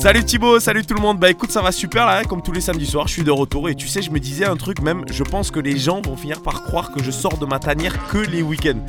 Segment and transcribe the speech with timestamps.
[0.00, 1.18] Salut Thibaut, salut tout le monde.
[1.18, 3.68] Bah écoute, ça va super là, comme tous les samedis soirs, je suis de retour
[3.68, 6.16] et tu sais, je me disais un truc même, je pense que les gens vont
[6.16, 8.80] finir par croire que je sors de ma tanière que les week-ends.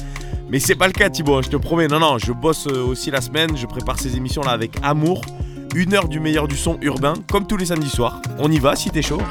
[0.49, 2.85] Mais c'est pas le cas Thibaut, hein, je te promets, non non, je bosse euh,
[2.85, 5.21] aussi la semaine, je prépare ces émissions là avec amour.
[5.75, 8.21] Une heure du meilleur du son urbain, comme tous les samedis soirs.
[8.39, 9.21] On y va si t'es chaud.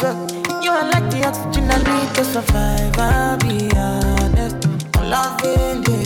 [0.00, 0.37] Ah.
[0.68, 2.98] You are like the oxygen I need to survive.
[2.98, 4.66] I'll be honest.
[4.96, 5.97] I'm loving the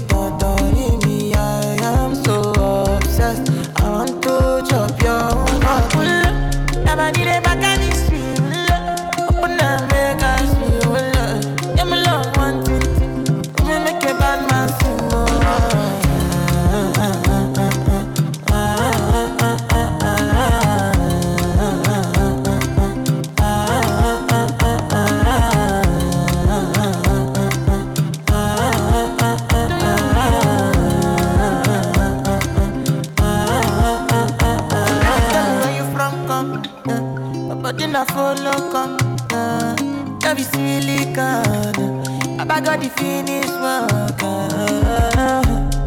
[41.19, 44.23] I got the finish work.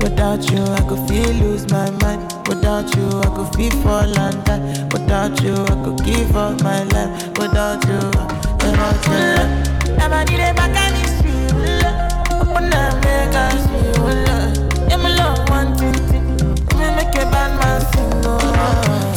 [0.01, 2.31] Without you, I could feel lose my mind.
[2.47, 4.87] Without you, I could feel fall and die.
[4.93, 7.27] Without you, I could give up my life.
[7.39, 7.97] Without you,
[8.61, 9.07] without
[10.29, 11.55] need a back and it's real.
[13.01, 13.95] Make us feel.
[14.89, 15.49] Yeah, me love
[16.95, 19.14] make a bad man.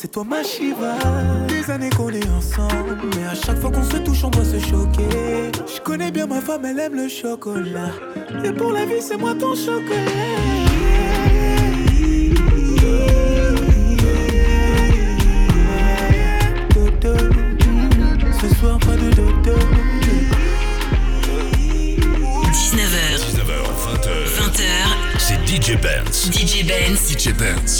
[0.00, 0.94] C'est toi ma Shiva.
[1.46, 4.58] Des années qu'on est ensemble, mais à chaque fois qu'on se touche, on doit se
[4.58, 5.52] choquer.
[5.66, 7.90] Je connais bien ma femme, elle aime le chocolat.
[8.42, 9.96] Et pour la vie, c'est moi ton chocolat.
[18.40, 19.58] Ce soir pas de dodo.
[22.52, 23.52] 19h, 19h,
[23.84, 24.08] 20h,
[24.38, 24.62] 20h,
[25.18, 26.30] c'est DJ Benz.
[26.32, 27.12] DJ Benz.
[27.12, 27.79] DJ Benz.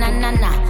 [0.00, 0.69] na na na.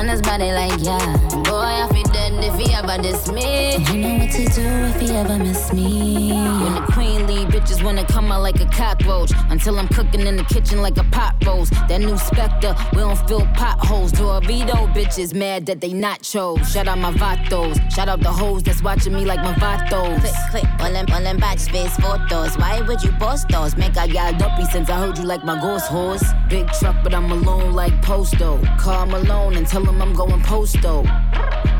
[0.00, 1.16] on his body like yeah.
[1.44, 3.76] Boy I feel dead if he ever diss me.
[3.92, 6.32] You know what to do if he ever miss me.
[6.32, 9.32] When the queen leave, bitches wanna come out like a cockroach.
[9.50, 11.72] Until I'm cooking in the kitchen like a pot roast.
[11.88, 14.12] That new Spectre, we don't fill potholes.
[14.12, 16.66] Dorito bitches mad that they not nachos.
[16.72, 17.78] Shout out my vatos.
[17.92, 20.20] Shout out the hoes that's watching me like my vatos.
[20.20, 22.56] Click, click, all them, all them batch space photos.
[22.56, 23.76] Why would you post those?
[23.76, 26.24] Make I got dumpy since I heard you like my ghost horse.
[26.48, 28.60] Big truck, but I'm alone like Posto.
[28.78, 31.02] Call Malone and tell him I'm going posto.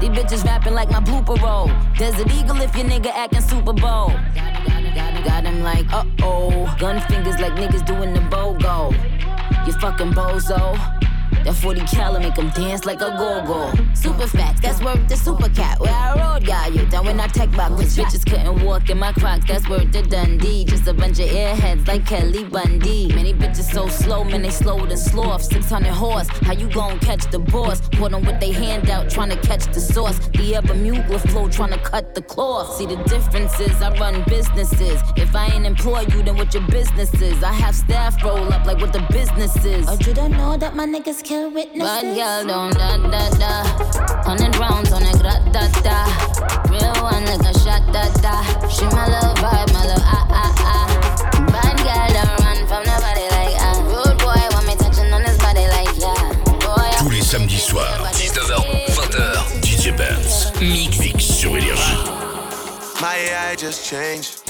[0.01, 1.71] These bitches rapping like my blooper roll.
[1.97, 4.13] Desert Eagle if your nigga acting Super Bowl.
[5.75, 6.77] Like, uh oh.
[6.81, 8.91] Gun fingers like niggas doing the BOGO.
[9.67, 10.61] You fucking bozo.
[11.45, 13.73] That 40 cal make him dance like a go-go.
[13.95, 15.81] Super facts, that's worth the super cat.
[15.81, 17.71] Where I rode, got you down when I tech back.
[17.71, 20.65] Cause bitches couldn't walk in my crocs, that's worth the Dundee.
[20.65, 23.09] Just a bunch of airheads like Kelly Bundy.
[23.15, 25.43] Many bitches so slow, man, they slower than sloth.
[25.45, 27.81] 600 horse, how you gon' catch the boss?
[27.93, 30.19] Put them with they hand out, trying to catch the sauce.
[30.33, 32.77] The Bermuda flow, trying to cut the cloth.
[32.77, 35.01] See the differences, I run businesses.
[35.17, 37.43] If I ain't employ you, then what your business is?
[37.43, 39.89] I have staff roll up like what the business is.
[39.89, 41.87] Or you don't know that my niggas kill witnesses?
[41.87, 43.53] Bad girl don't da da da.
[44.27, 45.99] Hundred rounds on a grat da da.
[46.71, 48.35] Real one like a shot da da.
[48.67, 50.87] She my little vibe, my little ah ah ah.
[51.55, 53.79] Bad girl don't run from nobody like ah.
[53.93, 56.19] Rude boy want me touching on his body like yeah.
[56.67, 58.59] Boy, Tous les samedis soirs, 19h,
[58.99, 59.61] 20h.
[59.63, 60.53] DJ Benz.
[60.61, 60.99] Mix.
[60.99, 62.03] Mix sur Énergie.
[63.01, 64.50] My AI just changed.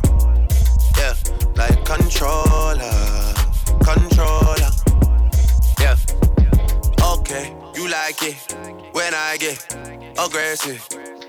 [1.61, 3.33] Like controller,
[3.83, 4.71] controller.
[5.79, 5.95] Yeah.
[7.13, 8.55] Okay, you like it
[8.93, 9.59] when I get
[10.17, 10.81] aggressive.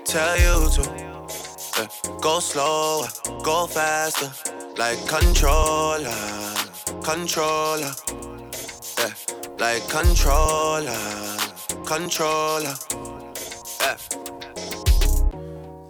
[0.05, 0.81] Tell you to
[1.77, 1.87] yeah.
[2.19, 3.09] go slower,
[3.43, 4.31] go faster,
[4.75, 6.11] like controller,
[7.03, 7.93] controller.
[8.97, 9.13] Yeah,
[9.59, 10.97] like controller,
[11.85, 12.73] controller.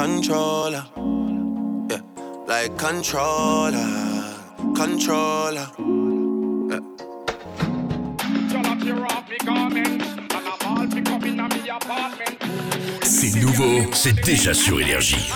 [0.00, 0.84] controller.
[1.90, 2.00] Yeah,
[2.48, 3.86] like controller,
[4.74, 5.66] controller.
[6.70, 6.80] Yeah.
[13.02, 15.30] C'est nouveau, c'est déjà sur Énergie.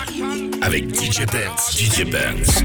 [0.62, 1.76] Avec DJ Benz.
[1.76, 2.64] DJ Benz.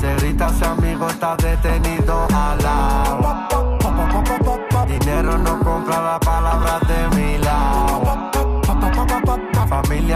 [0.00, 3.48] Cerritas y amigo está detenido al lado.
[4.88, 7.41] Dinero no compra la palabra de mi lado.
[7.41, 7.41] Familia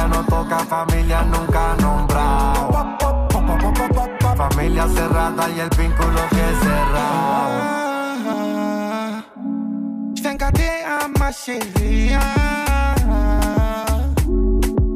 [0.08, 2.96] no toca, familia nunca nombrado.
[4.36, 7.76] Familia cerrada y el vínculo que es cerrado.
[10.14, 12.10] Je viens gâter à ma chérie.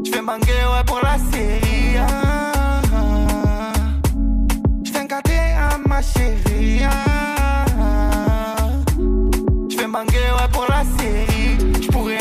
[0.04, 1.96] Je vais manguer ouais pour la série.
[4.84, 6.82] Je viens gâter à ma chérie.
[9.70, 11.10] Je vais manguer ouais pour la série.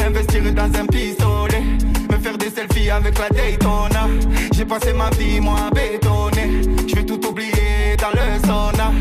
[0.10, 1.29] m'investir dans un pistolet.
[2.92, 4.08] Avec la Daytona.
[4.52, 6.62] J'ai passé ma vie, moi, à bétonner.
[6.88, 8.92] Je vais tout oublier dans le sauna.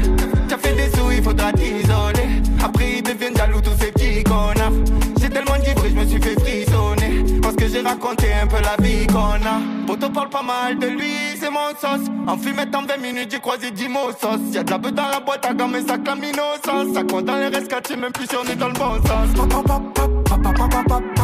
[0.47, 2.43] T'as fait des sous, il faudra t'isoler.
[2.63, 4.73] Après, ils deviennent jaloux, tous ces petits connards.
[5.21, 7.41] J'ai tellement dit je me suis fait frissonner.
[7.41, 9.87] Parce que j'ai raconté un peu la vie qu'on a.
[9.87, 12.09] Poto parle pas mal de lui, c'est mon sauce.
[12.27, 14.53] En fumette en 20 minutes, j'ai croisé 10 mots sauce.
[14.53, 16.93] Y'a de la dans la boîte à gamme et ça clame innocence.
[16.93, 20.18] Ça compte dans les rescatés, même plus si on est dans le bon sens.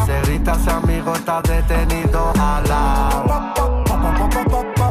[0.05, 3.53] Cerrita, ese amigo está detenido al lado.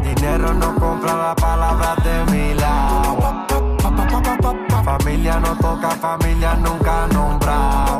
[0.03, 3.45] Dinero no compra la palabra de mi lado.
[4.83, 7.94] Familia no toca, familia nunca nombrado.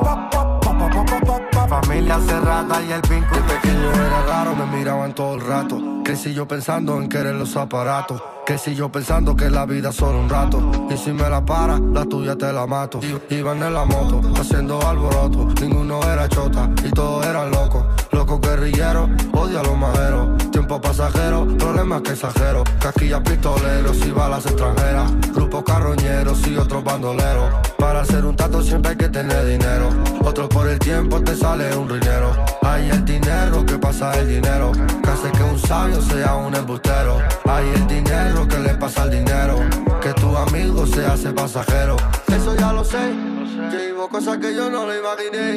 [1.96, 3.42] Familia cerrada y el vínculo.
[3.42, 5.82] De pequeño era raro, me miraban todo el rato.
[6.04, 8.22] Crecí yo pensando en querer los aparatos.
[8.46, 10.60] Crecí yo pensando que la vida es solo un rato.
[10.90, 13.00] Y si me la para, la tuya te la mato.
[13.30, 15.48] Iban en la moto, haciendo alboroto.
[15.62, 17.86] Ninguno era chota y todos eran locos.
[18.16, 20.38] Locos guerrilleros, odio a los majeros.
[20.50, 22.64] Tiempo pasajero, problemas que exagero.
[22.80, 25.12] Casquillas pistoleros y balas extranjeras.
[25.34, 27.54] Grupos carroñeros y otros bandoleros.
[27.78, 29.90] Para hacer un tato siempre hay que tener dinero.
[30.24, 32.32] Otro por el tiempo te sale un rinero.
[32.62, 34.72] Hay el dinero que pasa el dinero.
[34.72, 37.18] Que hace que un sabio sea un embustero.
[37.44, 39.60] Hay el dinero que le pasa al dinero.
[40.06, 41.98] Que tu amigo se hace pasajero.
[42.28, 43.12] Eso ya lo sé.
[43.72, 45.56] Que vivo cosas que yo no lo imaginé.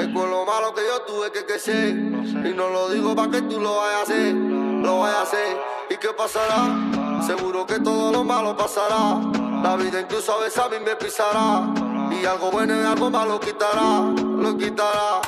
[0.00, 1.96] Es con lo malo que yo tuve que crecer.
[1.96, 4.34] Y no lo digo para que tú lo vayas a hacer.
[4.34, 5.56] Lo vayas a hacer.
[5.90, 7.26] ¿Y qué pasará?
[7.26, 9.18] Seguro que todo lo malo pasará.
[9.64, 11.66] La vida incluso a veces a mí me pisará.
[12.12, 14.02] Y algo bueno y algo malo quitará.
[14.14, 15.22] Lo quitará.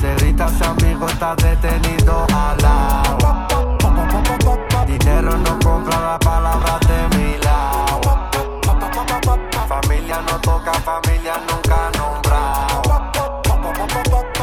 [0.00, 2.64] Cerrita, ese amigo está detenido al
[5.10, 8.00] Dinero no compra la palabra de mi lado.
[9.66, 12.82] Familia no toca, familia nunca nombrado.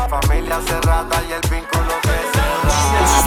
[0.10, 2.48] Familia cerrada y el vínculo que se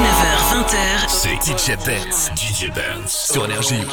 [0.00, 2.30] 19h, 20h, C'est DJ Benz.
[2.34, 3.10] DJ Benz.
[3.10, 3.86] sur Énergie.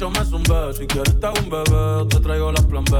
[0.00, 0.72] Despecho me zumbé.
[0.74, 2.96] Si quieres te hago un bebé, te traigo la plan B.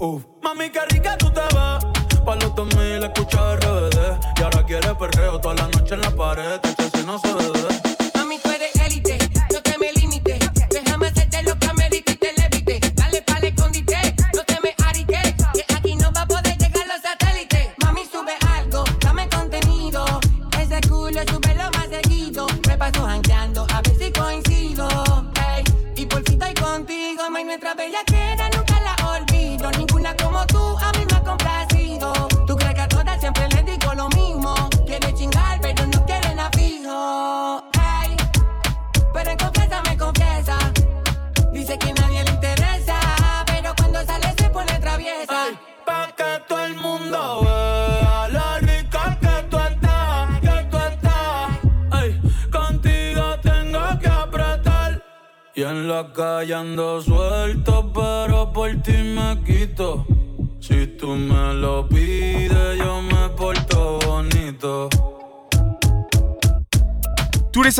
[0.00, 0.22] Uf.
[0.42, 2.22] Mami, qué rica tú te ves.
[2.24, 3.96] Pa' los 2000 escucha RBD.
[4.38, 6.60] Y ahora quieres perreo toda la noche en la pared.
[6.60, 7.42] Que si no se ve.
[8.14, 9.18] Mami, tú eres élite,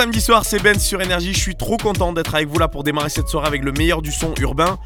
[0.02, 1.32] Samedis soirs, c'est Ben sur Énergie.
[1.32, 4.02] Je suis trop content d'être avec vous là pour démarrer cette soirée avec le meilleur
[4.02, 4.76] du son urbain.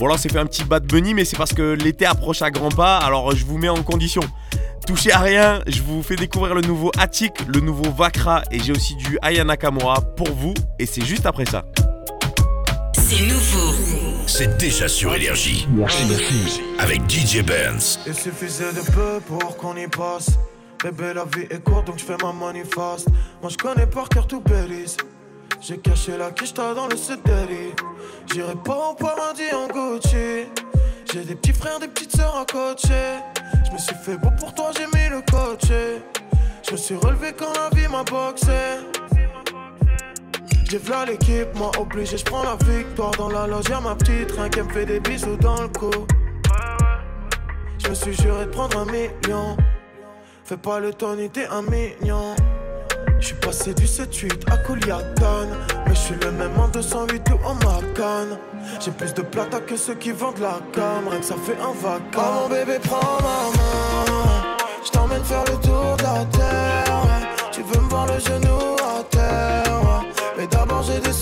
[0.00, 2.42] Bon, là, on s'est fait un petit bad bunny, mais c'est parce que l'été approche
[2.42, 4.22] à grands pas, alors je vous mets en condition.
[4.84, 8.72] Touchez à rien, je vous fais découvrir le nouveau Attic, le nouveau Vakra, et j'ai
[8.72, 11.64] aussi du Aya Nakamura pour vous, et c'est juste après ça.
[12.94, 13.74] C'est nouveau.
[14.26, 15.68] C'est déjà sur Énergie.
[16.80, 18.00] Avec DJ Benz.
[18.08, 20.30] Il suffisait de peu pour qu'on y passe.
[20.84, 23.08] Bébé, la vie est courte donc je fais ma money fast.
[23.40, 24.98] Moi je connais par cœur tout Belize.
[25.58, 27.72] J'ai caché la quicheta dans le CDI.
[28.30, 30.46] J'irai pas au paradis en Gucci.
[31.10, 33.16] J'ai des petits frères, des petites sœurs à coacher.
[33.66, 35.70] Je me suis fait beau pour toi, j'ai mis le coach.
[35.70, 38.52] Je me suis relevé quand la vie m'a boxé.
[40.70, 43.70] J'ai v'là l'équipe, moi obligé, je prends la victoire dans la loge.
[43.70, 45.90] Y'a ma petite reine qui me fait des bisous dans le cou.
[47.78, 49.56] Je me suis juré de prendre un million.
[50.46, 52.36] Fais pas le Tony, t'es un mignon.
[53.18, 55.48] Je suis passé du 7-8 à Kouliakan.
[55.86, 58.36] Mais je suis le même en 208 ou en Macan.
[58.78, 61.08] J'ai plus de plata que ceux qui vendent la cam.
[61.08, 62.12] Rien que ça fait un vacances.
[62.18, 64.44] Oh mon bébé, prends ma main.
[64.84, 67.02] Je t'emmène faire le tour de la terre.
[67.50, 70.02] Tu veux me voir le genou à terre.
[70.36, 71.13] Mais d'abord, j'ai des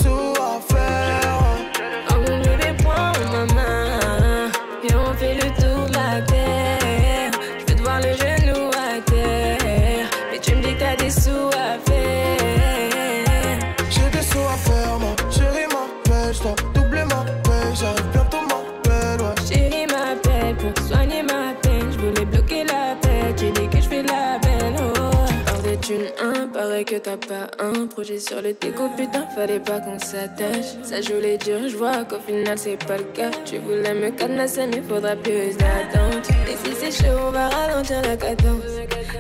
[27.27, 28.89] pas un projet sur le déco.
[28.97, 30.77] Putain, fallait pas qu'on s'attache.
[30.83, 33.31] Ça joue les durs, je vois qu'au final c'est pas le cas.
[33.45, 36.29] Tu voulais me cadenasser, mais faudra plus d'attente.
[36.49, 38.65] Et si c'est chaud, on va ralentir la cadence.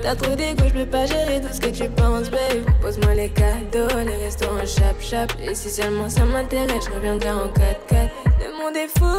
[0.03, 2.65] T'as trop d'égo, je peux pas gérer tout ce que tu penses, babe.
[2.81, 5.33] Pose-moi les cadeaux, les restaurants chap chap.
[5.43, 8.11] Et si seulement ça m'intéresse, je reviendrai en 4x4.
[8.41, 9.13] Le monde est fou.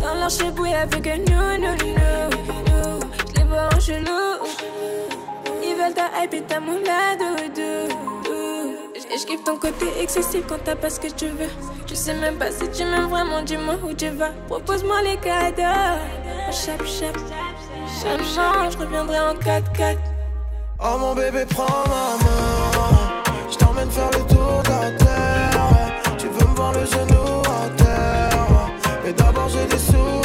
[0.00, 3.00] Dans leur chebouille avec un nous, nous, nous, nous.
[3.28, 5.03] Je les vois en chelou.
[9.14, 11.50] Et je kiffe ton côté excessif quand t'as pas ce que tu veux.
[11.86, 14.30] Je sais même pas si tu m'aimes vraiment, dis-moi où tu vas.
[14.48, 15.62] Propose-moi les cadeaux.
[16.50, 17.14] Chap, chap,
[18.00, 18.70] chap, chap.
[18.70, 19.98] Je reviendrai en 4x4.
[20.80, 23.22] Oh mon bébé, prends ma main.
[23.50, 25.68] Je t'emmène faire le tour de la terre.
[26.18, 28.70] Tu veux me voir le genou à terre.
[29.04, 30.23] Mais d'abord, j'ai des sous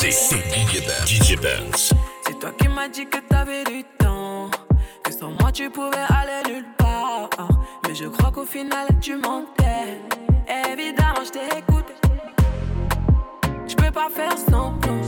[0.00, 1.92] 19h-20h,
[2.24, 4.50] c'est toi qui m'as dit que t'avais du temps.
[5.02, 7.28] Que sans moi tu pouvais aller nulle part.
[7.86, 10.00] Mais je crois qu'au final tu mentais.
[10.72, 11.84] Évidemment, je t'écoute.
[13.68, 15.02] Je peux pas faire semblant.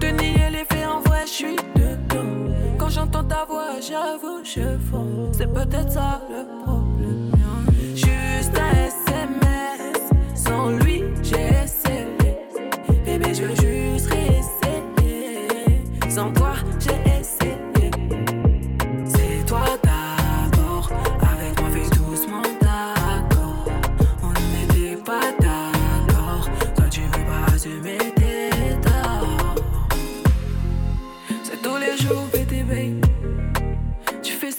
[0.00, 2.50] De nier les faits en vrai, je suis dedans.
[2.78, 5.30] Quand j'entends ta voix, j'avoue, je fonds.
[5.36, 7.32] C'est peut-être ça le problème.
[7.94, 10.00] Juste un SMS.
[10.34, 12.38] Sans lui, j'ai essayé.
[13.04, 13.67] Bébé, je veux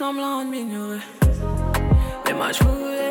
[0.09, 1.05] semblant de m'ignorer.
[2.25, 3.08] Mais moi, je voulais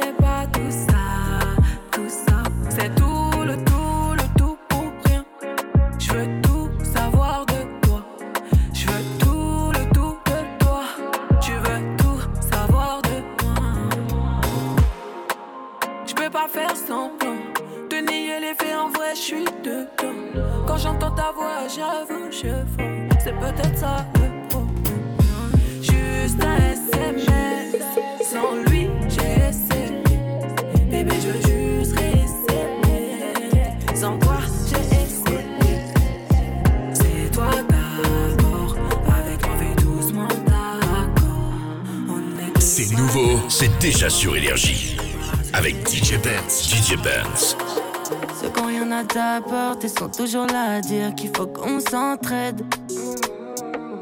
[49.40, 52.62] t'apporter sont toujours là à dire qu'il faut qu'on s'entraide.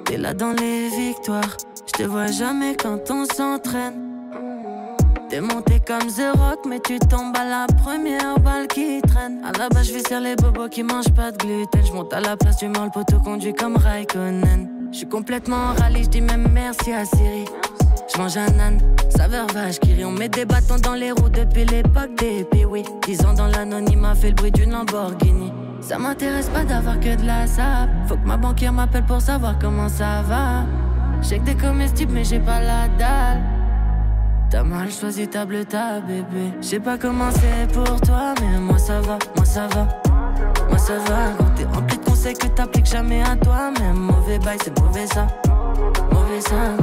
[0.04, 4.02] T'es là dans les victoires, je te vois jamais quand on s'entraîne.
[5.28, 9.42] T'es monté comme The Rock, mais tu tombes à la première balle qui traîne.
[9.44, 11.84] À la base, je vais sur les bobos qui mangent pas de gluten.
[11.84, 14.88] Je monte à la place du mal, le poteau conduit comme Raikkonen.
[14.92, 17.44] Je suis complètement en rallye, je dis même merci à Siri.
[18.12, 18.78] Je mange un âne,
[19.10, 20.04] saveur vache qui rit.
[20.04, 22.84] On met des bâtons dans les roues depuis l'époque des oui.
[23.04, 25.52] Dix ans dans l'anonymat, fait le bruit d'une Lamborghini.
[25.80, 27.88] Ça m'intéresse pas d'avoir que de la sap.
[28.06, 30.64] Faut que ma banquière m'appelle pour savoir comment ça va.
[31.22, 33.42] J'ai que des comestibles, mais j'ai pas la dalle.
[34.50, 36.52] T'as mal choisi ta bleu, ta bébé.
[36.60, 39.88] Je pas comment c'est pour toi, mais moi ça va, moi ça va.
[40.68, 43.72] Moi ça va, quand t'es rempli de conseils que t'appliques jamais à toi.
[43.80, 45.26] Même mauvais bail, c'est mauvais ça.
[46.12, 46.76] Mauvais ça.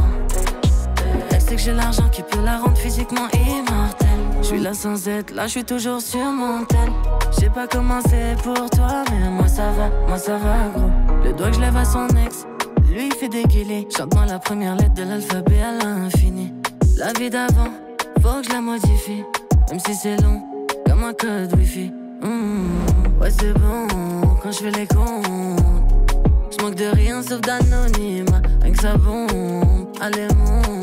[1.56, 4.08] Que j'ai l'argent qui peut la rendre physiquement immortelle.
[4.42, 6.92] Je suis là sans être, là je suis toujours sur mon tel.
[7.39, 10.89] Je pas comment c'est pour toi, mais moi ça va, moi ça va gros.
[11.24, 12.48] Le doigt que je lève à son ex,
[12.89, 13.88] lui il fait déguiler.
[13.96, 16.54] Chante dans la première lettre de l'alphabet à l'infini.
[16.98, 17.70] La vie d'avant,
[18.22, 19.24] faut que je la modifie.
[19.70, 20.42] Même si c'est long,
[20.88, 21.92] comme un code wifi.
[22.22, 23.88] Mmh, ouais c'est bon,
[24.42, 25.60] quand je fais les comptes.
[26.52, 28.26] Je manque de rien sauf d'anonyme.
[28.62, 29.28] Rien que ça bon,
[30.02, 30.83] allez monte.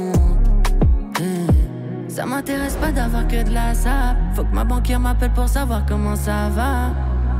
[2.12, 4.16] Ça m'intéresse pas d'avoir que de la sap.
[4.34, 6.90] Faut que ma banquière m'appelle pour savoir comment ça va.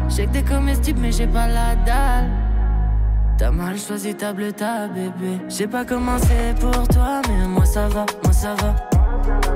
[0.08, 2.30] J'ai que des comestibles, mais j'ai pas la dalle.
[3.36, 5.40] T'as mal choisi ta bleue, ta bébé.
[5.48, 6.18] J'ai pas comment
[6.60, 8.74] pour toi, mais moi ça va, moi ça va.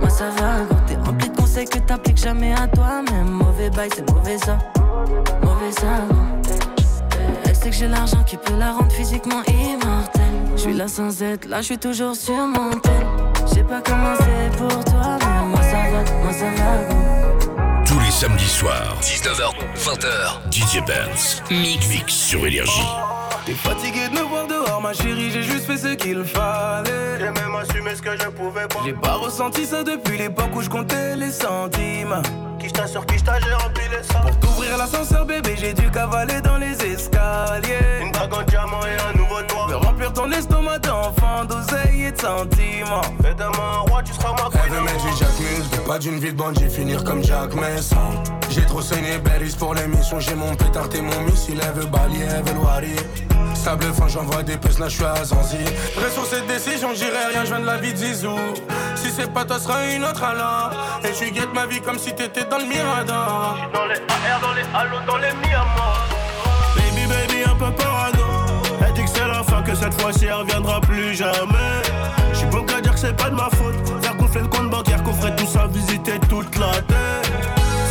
[0.01, 3.31] Moi ça va, quand t'es rempli de conseils que t'appliques jamais à toi-même.
[3.31, 4.59] Mauvais bail, c'est mauvais ça.
[5.43, 5.87] Mauvais ça.
[7.45, 10.25] Elle sait que j'ai l'argent qui peut la rendre physiquement immortelle.
[10.57, 13.14] Je suis là sans être, là je toujours sur mon tel.
[13.47, 17.85] Je sais pas comment c'est pour toi, mais moi ça va, moi ça va.
[17.85, 21.43] Tous les samedis soirs, 19h, 20h, DJ Benz.
[21.51, 21.89] Mix.
[21.89, 22.87] Mix sur Énergie.
[23.47, 27.19] T'es fatigué de me voir dehors, ma chérie, j'ai juste fait ce qu'il fallait.
[27.19, 28.81] J'ai même assumé ce que je pouvais pas.
[28.85, 32.23] J'ai pas ressenti ça depuis l'époque où je comptais les centimes.
[32.65, 34.23] Qui sur qui j'ai rempli les sacs.
[34.23, 38.01] Pour t'ouvrir l'ascenseur, bébé, j'ai dû cavaler dans les escaliers.
[38.01, 39.67] Une bague en diamant et un nouveau toit.
[39.69, 43.03] Me remplir ton estomac d'enfant, d'oseille et de sentiments.
[43.23, 45.99] Fais de moi un roi, tu seras ma Elle veut mettre du Jack Mills, pas
[45.99, 48.23] d'une vie de bandit, finir comme Jack Messon.
[48.49, 52.25] J'ai trop saigné Berries pour l'émission, j'ai mon pétard et mon missile, elle veut balayer,
[52.35, 52.97] elle veut loirer.
[53.55, 55.59] Sable fin, j'envoie des puces, là je suis à Zanzi.
[55.97, 58.39] Reste sur cette décision, j'irai rien, je viens de la vie de Zizou.
[59.17, 60.73] C'est pas toi, sera une autre alors.
[61.05, 63.57] Et tu guettes ma vie comme si t'étais dans le Mirador.
[63.73, 66.01] Dans les AR, dans les halos, dans les Miamas.
[66.75, 68.19] Baby, baby, un peu parano.
[68.85, 71.83] Elle dit que c'est la fin, que cette fois-ci elle reviendra plus jamais.
[72.33, 74.03] J'suis bon qu'à dire que c'est pas de ma faute.
[74.03, 77.23] Faire gonfler le compte bancaire, qu'on ferait tout ça, visiter toute la terre.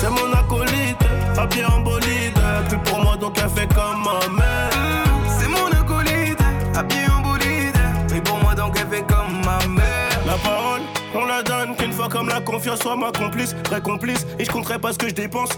[0.02, 0.98] C'est mon acolyte,
[1.38, 2.38] à pied en bolide.
[2.68, 4.53] Plus pour moi, donc elle fait comme ma mère.
[12.72, 14.26] Soit ma complice, très complice.
[14.40, 15.50] Et je compterai pas ce que je dépense.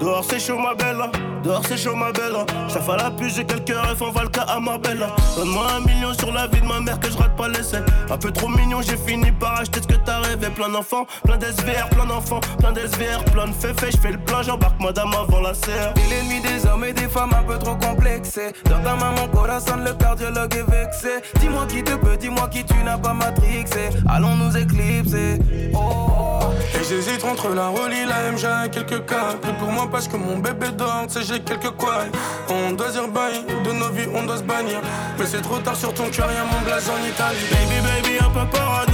[0.00, 1.02] Dehors c'est chaud ma belle,
[1.42, 2.36] dehors c'est chaud ma belle.
[2.68, 5.04] Ça fait la pluie, j'ai quelques rêves, on va le cas à ma belle.
[5.36, 7.78] Donne-moi un million sur la vie de ma mère que je rate pas l'essai.
[8.08, 10.50] Un peu trop mignon, j'ai fini par acheter ce que t'as rêvé.
[10.50, 13.90] Plein d'enfants, plein d'SVR, plein d'enfants, plein d'SVR, plein de féfés.
[13.90, 15.94] Je fais le plein, j'embarque madame avant la serre.
[15.94, 18.52] T'es l'ennemi des hommes et des femmes un peu trop complexés.
[18.66, 21.08] Dans ta main, mon corazon, le cardiologue est vexé.
[21.40, 23.90] Dis-moi qui te peut, dis-moi qui tu n'as pas matrixé.
[24.08, 25.40] Allons nous éclipser.
[25.74, 26.37] Oh.
[26.74, 29.34] Et j'hésite entre la Rolly, la MJ et quelques cas.
[29.40, 32.04] Plus pour moi parce que mon bébé dort, sais, j'ai quelques quoi.
[32.48, 34.80] On doit dire bye, de nos vies on doit se bannir.
[35.18, 37.46] Mais c'est trop tard sur ton cœur, y'a mon blaze en Italie.
[37.50, 38.92] Baby, baby, un peu parano.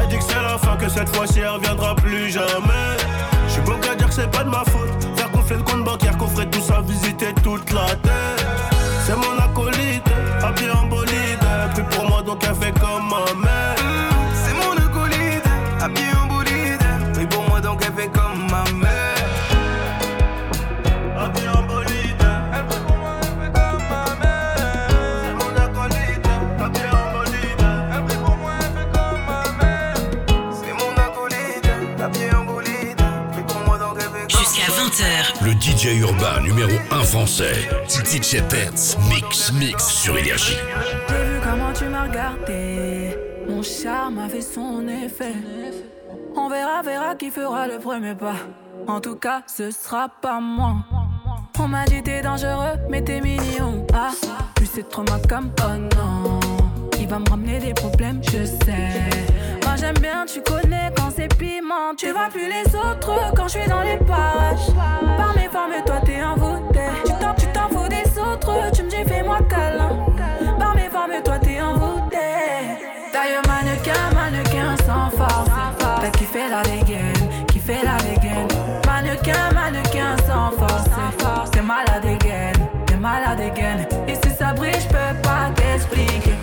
[0.00, 2.96] Elle dit que c'est la fin, que cette fois-ci elle reviendra plus jamais.
[3.48, 4.90] J'suis bon qu'à dire que c'est pas de ma faute.
[5.16, 8.77] Faire gonfler le compte bancaire, qu'on ferait tout ça, visiter toute la terre.
[35.48, 37.70] Le DJ urbain numéro 1 français.
[37.88, 38.98] DJ Benz.
[39.08, 40.58] Mix, mix sur Énergie.
[41.08, 43.16] J'ai vu comment tu m'as regardé.
[43.48, 45.32] Mon charme a fait son effet.
[46.36, 48.34] On verra, verra qui fera le premier pas.
[48.86, 50.84] En tout cas, ce sera pas moi.
[51.58, 53.86] On m'a dit t'es dangereux, mais t'es mignon.
[53.94, 54.10] Ah,
[54.54, 56.40] plus c'est trop ma comme oh non.
[57.00, 59.08] Il va me ramener des problèmes, je sais.
[59.80, 61.94] J'aime bien, tu connais quand c'est piment.
[61.96, 64.74] Tu vois plus les autres quand je suis dans les parages.
[65.16, 66.80] Par mes formes, toi t'es envoûté.
[67.04, 69.90] Tu t'en, tu t'en fous des autres, tu me dis fais-moi câlin.
[70.58, 72.16] Par mes formes, toi t'es envoûté.
[73.12, 75.48] D'ailleurs, mannequin, mannequin sans force.
[76.00, 78.48] T'as kiffé la dégaine, kiffé la dégaine.
[78.86, 81.50] Mannequin, mannequin sans force.
[81.52, 83.86] T'es malade dégaine, t'es malade dégaine.
[84.08, 86.34] Et si ça brille, je peux pas t'expliquer.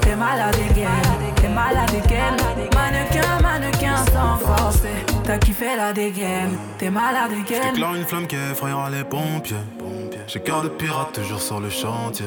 [0.00, 1.27] T'es malade dégaine,
[1.58, 2.36] malade dégaine.
[2.74, 4.82] Mannequin, mannequin sans force.
[5.24, 7.74] T'as kiffé la dégaine, t'es malade dégaine.
[7.74, 9.66] J'éclaire une flamme qui effrayera les pompiers.
[10.26, 12.26] J'ai cœur de pirate toujours sur le chantier.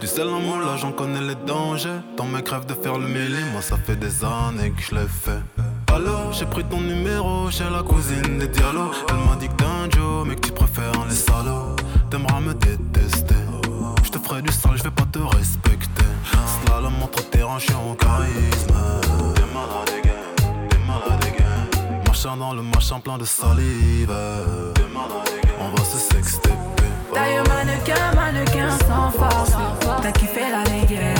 [0.00, 2.00] Du sel en moi là j'en connais les dangers.
[2.16, 5.08] Dans mes crèves de faire le mêlé, moi ça fait des années que je l'ai
[5.24, 5.42] fait.
[5.94, 8.94] Allô, j'ai pris ton numéro chez la cousine des dialogues.
[9.08, 11.76] Elle m'a dit que t'es un Joe, mais que tu préfères les salauds.
[12.10, 13.34] T'aimeras me détester.
[14.04, 16.05] Je te ferai du sale, je vais pas te respecter
[16.80, 18.76] la montre, t'es renché en charisme.
[19.34, 22.02] T'es malade again, t'es malade again.
[22.06, 24.12] Machin dans le machin plein de salive.
[24.74, 25.54] T'es malade again.
[25.60, 26.50] On va se sexter.
[27.14, 29.52] Taille mannequin, mannequin sans force.
[30.02, 31.15] T'as kiffé la dégaine.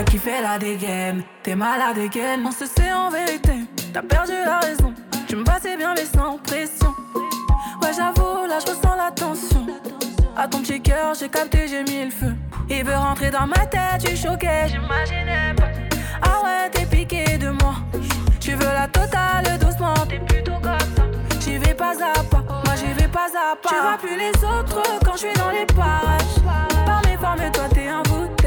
[0.00, 2.40] T'as kiffé la dégaine, t'es malade dégaine.
[2.46, 3.52] On se sait en vérité,
[3.92, 4.94] t'as perdu la raison.
[5.28, 6.94] Tu me passais bien mais sans pression.
[7.82, 9.66] Ouais, j'avoue, là je ressens la tension.
[10.38, 12.34] À ton petit cœur, j'ai capté, j'ai mis le feu.
[12.70, 15.68] Il veut rentrer dans ma tête, tu choquais, j'imaginais pas.
[16.22, 17.74] Ah ouais, t'es piqué de moi.
[18.40, 21.04] Tu veux la totale doucement, t'es plutôt comme ça.
[21.40, 23.68] J'y vais pas à pas, moi j'y vais pas à pas.
[23.68, 26.40] Tu vois plus les autres quand je suis dans les parages.
[26.86, 28.39] Par mes formes, toi t'es un bouteille.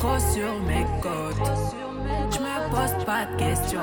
[0.00, 1.50] Trop sur mes côtes.
[2.32, 3.80] Je me pose pas de questions.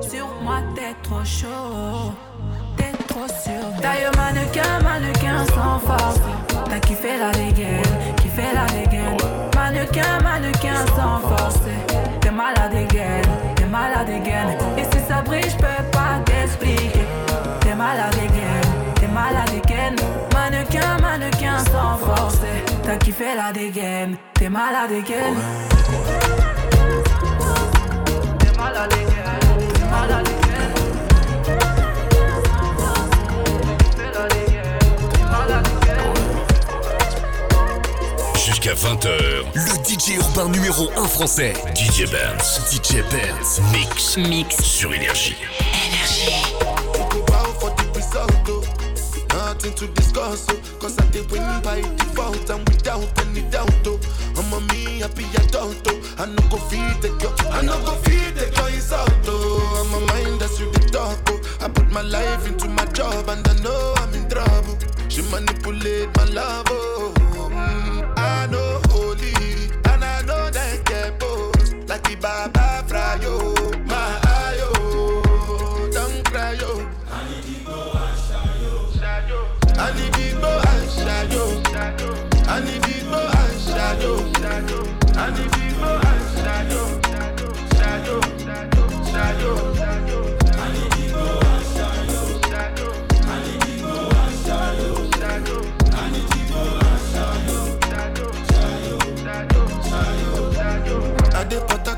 [0.00, 2.12] Sur moi, t'es trop chaud.
[2.76, 6.20] T'es trop sur Taille mannequin, mannequin sans force.
[6.66, 7.82] T'as kiffé la dégaine,
[8.22, 9.16] kiffé la dégaine.
[9.56, 11.58] Mannequin, mannequin sans force.
[12.20, 13.24] T'es malade dégaine,
[13.56, 14.56] t'es malade dégaine.
[14.78, 17.06] Et si ça brille, j'peux pas t'expliquer.
[17.60, 19.96] T'es malade dégaine, t'es malade dégaine.
[20.32, 22.38] Mannequin, mannequin sans force.
[22.84, 25.36] T'as kiffé la dégaine, t'es malade dégaine.
[28.38, 30.42] T'es malade dégaine, t'es malade dégaine.
[38.44, 39.08] Jusqu'à 20h,
[39.54, 42.60] le DJ urbain numéro 1 français, DJ Benz.
[42.70, 45.36] DJ Benz, mix, mix sur Énergie.
[46.60, 46.71] Go
[49.62, 50.60] Nothing to discuss, oh.
[50.80, 54.00] Cause I did win by default and without any doubt, oh.
[54.36, 56.14] I'm a me happy adult, oh.
[56.18, 59.86] I no go feed the girl, I no go feed the girl insult, oh.
[59.86, 61.40] I'm a mind that's you the talk, oh.
[61.64, 64.76] I put my life into my job and I know I'm in trouble.
[65.08, 67.14] She manipulate my love, oh.
[67.16, 69.32] Mm, I know holy,
[69.92, 71.72] and I know that get both.
[71.88, 72.61] Like the Baba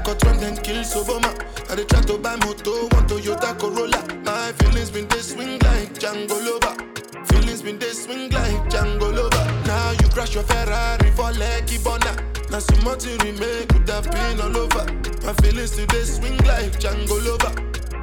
[0.05, 1.33] Harcourt when them kill Soboma.
[1.71, 4.01] I dey try to buy moto, one Toyota Corolla.
[4.25, 7.25] My feelings been they swing like Django Lover.
[7.27, 9.45] Feelings been they swing like Django Lover.
[9.67, 12.13] Now you crash your Ferrari for Lucky Bona.
[12.51, 14.85] Now so much you remake could have been all over.
[15.25, 17.55] My feelings today swing like Django Lover.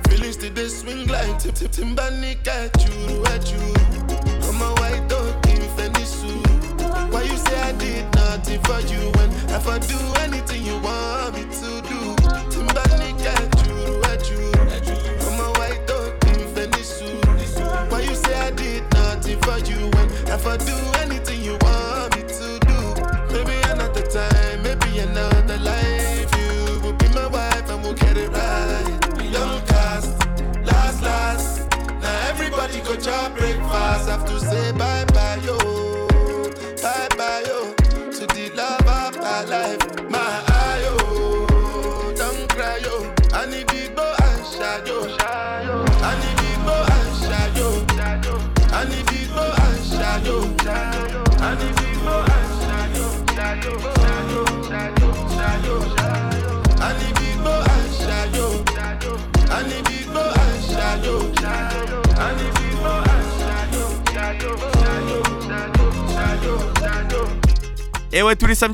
[0.10, 3.62] Feelings today swing like Tip Tip Timbani at you, at you.
[4.50, 6.34] I'm a white dog in Fenisu.
[7.14, 11.36] Why you say I did nothing for you when if I do anything you want
[11.36, 11.81] me to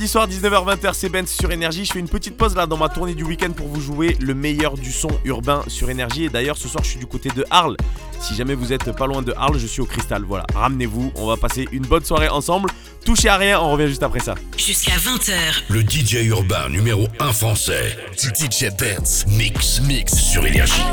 [0.08, 1.86] samedis soirs, 19h-20h, c'est Benz sur Énergie.
[1.86, 4.34] Je fais une petite pause là dans ma tournée du week-end pour vous jouer le
[4.34, 6.26] meilleur du son urbain sur Énergie.
[6.26, 7.78] Et d'ailleurs, ce soir, je suis du côté de Arles.
[8.20, 10.24] Si jamais vous êtes pas loin de Arles, je suis au Cristal.
[10.24, 12.70] Voilà, ramenez-vous, on va passer une bonne soirée ensemble.
[13.06, 14.36] Touchez à rien, on revient juste après ça.
[14.58, 15.34] Jusqu'à 20h.
[15.70, 20.84] Le DJ urbain numéro 1 français, DJ Benz, mix, mix sur Énergie.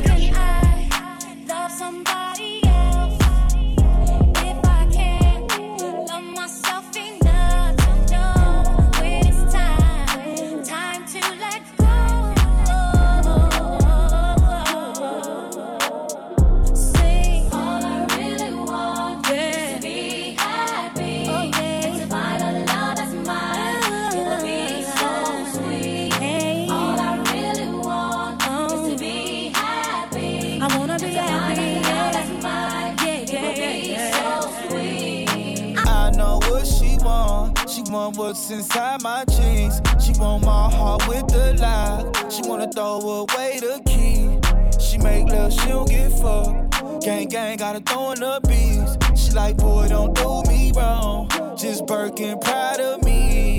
[38.04, 39.80] Want what's inside my jeans.
[40.04, 42.30] She want my heart with the lock.
[42.30, 44.38] She wanna throw away the key.
[44.78, 47.02] She make love, she don't get fucked.
[47.04, 49.20] Gang, gang, gotta throw in the beats.
[49.20, 51.28] She like, boy, don't do me wrong.
[51.56, 53.58] Just Birkin, proud of me.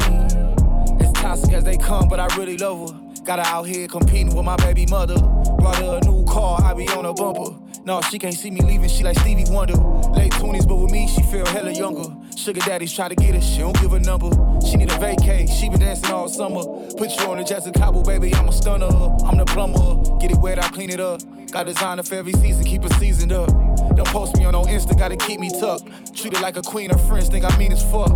[1.00, 3.24] As toxic as they come, but I really love her.
[3.24, 5.18] Got her out here competing with my baby mother.
[5.58, 7.65] Brought her a new car, I be on a bumper.
[7.86, 9.76] No, she can't see me leaving, she like Stevie Wonder.
[9.76, 12.12] Late 20s, but with me, she feel hella younger.
[12.36, 14.32] Sugar daddies try to get her, she don't give a number.
[14.66, 16.64] She need a vacay, she been dancing all summer.
[16.98, 18.88] Put you on the Jessica Cabo, baby, I'm a stunner.
[18.88, 20.18] I'm the plumber.
[20.18, 21.22] Get it wet, I clean it up.
[21.52, 23.50] Got designer for every season, keep it seasoned up.
[23.96, 26.16] Don't post me on no Insta, gotta keep me tucked.
[26.16, 28.10] Treat her like a queen, her friends think I mean as fuck.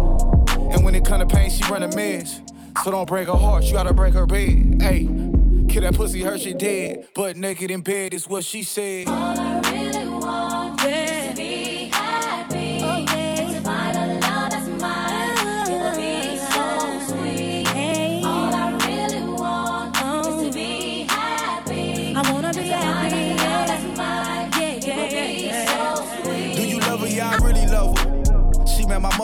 [0.73, 2.41] And when it come to pain, she run a mess.
[2.83, 4.81] So don't break her heart, you gotta break her bed.
[4.81, 5.07] Hey,
[5.69, 7.07] kill that pussy, her she dead.
[7.13, 9.58] But naked in bed is what she said.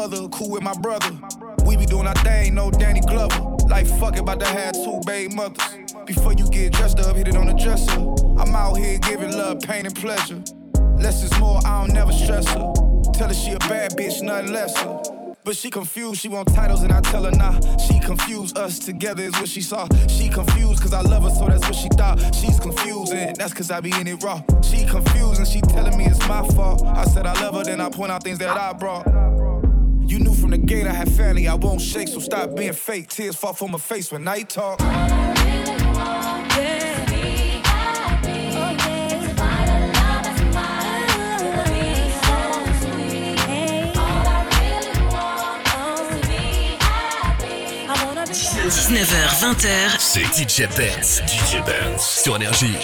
[0.08, 1.12] Mother, cool with my brother.
[1.66, 3.40] We be doing our thing, no Danny Glover.
[3.68, 5.58] Like fuck about to have two baby mothers.
[6.06, 8.00] Before you get dressed up, hit it on the dresser.
[8.40, 10.42] I'm out here giving love, pain, and pleasure.
[10.98, 12.74] Less is more, I don't never stress her.
[13.14, 15.00] Tell her she a bad bitch, nothing lesser.
[15.44, 17.60] But she confused, she want titles and I tell her nah.
[17.78, 19.88] She confused, us together is what she saw.
[20.08, 22.20] She confused cause I love her, so that's what she thought.
[22.36, 24.42] She's confused and that's cause I be in it raw.
[24.62, 26.84] She confused and she telling me it's my fault.
[26.86, 29.25] I said I love her, then I point out things that I brought.
[30.08, 33.10] You knew from the gate I had family, I won't shake, so stop being fake.
[33.10, 34.80] Tears fall from my face when I talk.
[48.98, 50.00] h 20h.
[50.00, 51.22] C'est DJ Benz.
[51.28, 52.02] DJ Benz.
[52.02, 52.78] Sur Énergie.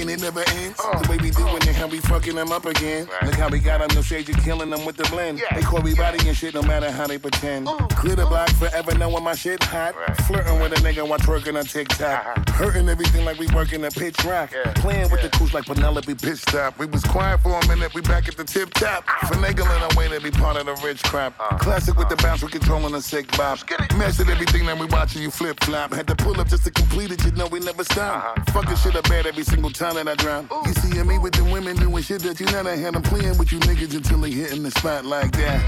[0.00, 0.76] And it never ends.
[0.76, 3.08] The way we doing it, how we fucking them up again.
[3.24, 5.42] Look how we got them, no shade, you killing them with the blend.
[5.54, 7.66] They call me body and shit, no matter how they pretend.
[7.90, 9.94] Clear the block forever, knowing my shit hot.
[10.26, 12.48] Flirting with a nigga while twerking on TikTok.
[12.50, 14.50] Hurting everything like we working a pitch rock.
[14.76, 16.78] Playing with the crews like Penelope pitch stop.
[16.78, 19.04] We was quiet for a minute, we back at the tip top.
[19.28, 21.36] Finagling our way to be part of the rich crap.
[21.58, 23.58] Classic with the bounce, we controlling the sick bop.
[23.96, 25.92] Mastered everything that we watching you flip flop.
[25.92, 28.38] Had to pull up just to complete it, you know we never stop.
[28.50, 30.48] Fucking shit up bad every single time that I drown.
[30.66, 32.94] You see me with the women doing shit that you never had.
[32.96, 35.60] I'm playing with you niggas until they hitting the spot like that.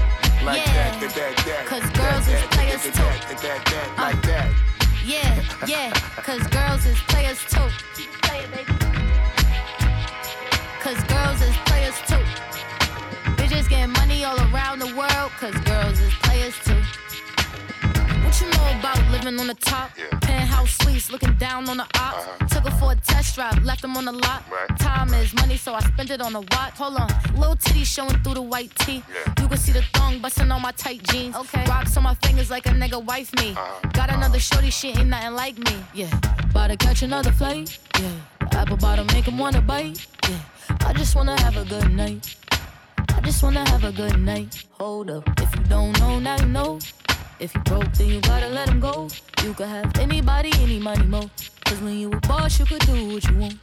[0.43, 0.73] Like Yeah.
[0.73, 1.65] that, that, that, that.
[1.67, 3.01] Cause that, girls that, is players that, too.
[3.01, 4.51] that, that, that, Like that.
[5.05, 5.91] Yeah, yeah,
[6.23, 7.67] cause girls is players too.
[8.23, 8.71] Play it, baby.
[10.79, 12.23] Cause girls is players too.
[13.35, 16.79] Bitches getting money all around the world, cause girls is players too.
[18.23, 19.91] What you know about living on the top?
[20.21, 22.25] Penthouse suites, looking down on the ops.
[22.25, 22.47] Uh-huh.
[22.47, 24.43] Took her for a test drive, left them on the lot.
[24.79, 26.73] Time is money, so I spent it on a watch.
[26.77, 29.03] Hold on, little titty showing through the white tee.
[29.39, 31.35] You can see the thong busting on my tight jeans.
[31.35, 33.51] Okay, rocks on my fingers like a nigga wife me.
[33.51, 33.89] Uh-huh.
[33.93, 34.17] Got uh-huh.
[34.17, 35.75] another shorty, she ain't nothing like me.
[35.93, 36.09] Yeah,
[36.49, 37.77] about to catch another flight.
[37.99, 38.11] Yeah,
[38.51, 40.05] apple bottom make him wanna bite.
[40.29, 40.39] Yeah,
[40.85, 42.35] I just wanna have a good night.
[42.97, 44.63] I just wanna have a good night.
[44.79, 46.79] Hold up, if you don't know, now you know.
[47.39, 49.09] If you broke, then you gotta let him go.
[49.43, 51.29] You could have anybody, any money, mo.
[51.73, 53.57] Cause when you a boss, you could do what you want.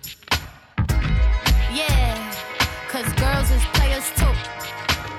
[1.73, 2.35] Yeah,
[2.89, 4.35] cause girls is players too.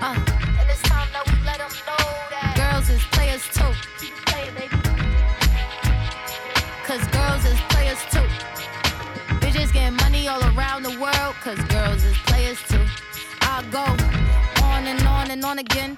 [0.02, 0.20] Uh,
[0.60, 3.72] and it's time that we let them know that girls is players too.
[4.26, 4.76] Play it, baby.
[6.84, 8.28] Cause girls is players too.
[9.40, 12.86] Bitches getting money all around the world, cause girls is players too.
[13.39, 13.86] I go
[14.66, 15.98] on and on and on again.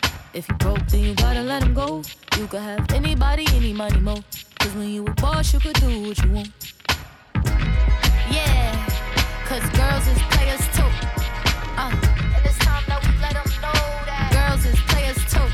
[0.33, 2.01] If you broke, then you gotta let him go.
[2.37, 4.15] You could have anybody, any money, mo.
[4.59, 6.49] Cause when you a boss, you could do what you want.
[8.31, 8.85] Yeah,
[9.45, 10.87] cause girls is players too.
[11.77, 15.47] Uh, and it's time that we let 'em know that girls is players too.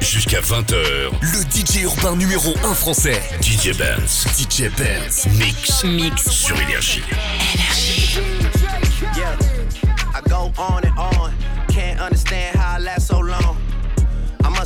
[0.00, 4.26] Jusqu'à 20h, le DJ urbain numéro 1 français, DJ Benz.
[4.36, 5.26] DJ Benz.
[5.38, 5.82] Mix.
[5.84, 6.30] Mix.
[6.30, 7.02] Sur Énergie.
[9.16, 9.36] Yeah,
[10.14, 11.32] I go on and on.
[11.68, 13.57] Can't understand how I last so long.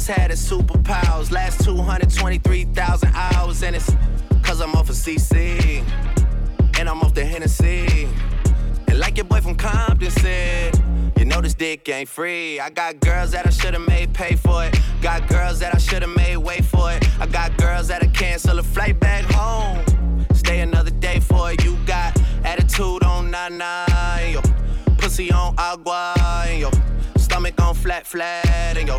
[0.02, 1.30] I must have the superpowers.
[1.30, 3.94] Last 223,000 hours, and it's
[4.42, 5.84] cause I'm off of CC.
[6.76, 8.08] And I'm off the Hennessy.
[8.88, 10.82] And like your boy from Compton said,
[11.16, 12.58] you know this dick ain't free.
[12.58, 14.76] I got girls that I should've made pay for it.
[15.02, 17.06] Got girls that I should've made wait for it.
[17.20, 19.84] I got girls that'll cancel a flight back home.
[20.34, 21.62] Stay another day for it.
[21.62, 24.40] You got attitude on nine yo.
[24.98, 26.14] Pussy on agua,
[26.48, 26.70] and yo.
[27.18, 28.98] Stomach on flat, flat, and yo.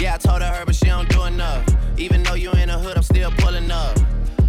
[0.00, 1.66] Yeah, I told her, but she don't do enough.
[1.96, 3.98] Even though you in the hood, I'm still pulling up.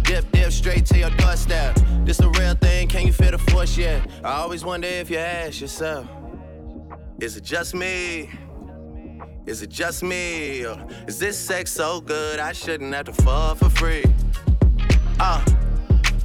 [0.04, 1.76] Dip, dip, straight to your doorstep.
[2.04, 4.08] This the real thing, can you feel the force yet?
[4.22, 6.06] I always wonder if you ask yourself,
[7.20, 8.30] is it just me?
[9.46, 10.64] Is it just me?
[10.64, 14.04] Or is this sex so good I shouldn't have to fuck for free?
[15.18, 15.44] Uh,